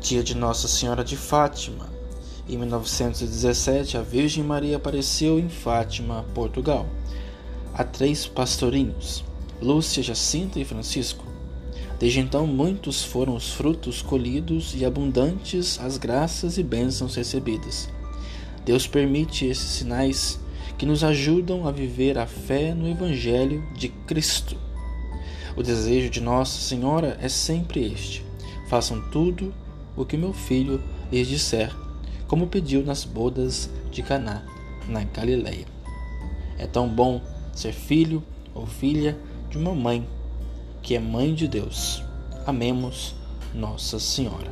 [0.00, 1.86] dia de Nossa Senhora de Fátima.
[2.48, 6.86] Em 1917, a Virgem Maria apareceu em Fátima, Portugal,
[7.74, 9.22] a três pastorinhos,
[9.60, 11.24] Lúcia, Jacinta e Francisco.
[11.98, 17.90] Desde então, muitos foram os frutos colhidos e abundantes as graças e bênçãos recebidas.
[18.64, 20.40] Deus permite esses sinais
[20.78, 24.56] que nos ajudam a viver a fé no Evangelho de Cristo.
[25.54, 28.24] O desejo de Nossa Senhora é sempre este:
[28.66, 29.52] façam tudo
[30.00, 30.82] o que meu filho
[31.12, 31.76] lhes disser,
[32.26, 34.42] como pediu nas bodas de Caná,
[34.88, 35.66] na Galileia.
[36.58, 37.20] É tão bom
[37.52, 38.22] ser filho
[38.54, 39.18] ou filha
[39.50, 40.06] de uma mãe
[40.82, 42.02] que é mãe de Deus.
[42.46, 43.14] Amemos
[43.54, 44.50] Nossa Senhora.